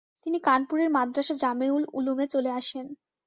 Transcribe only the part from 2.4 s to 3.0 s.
আসেন।